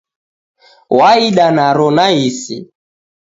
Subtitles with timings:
[0.97, 2.57] Waida naro naisi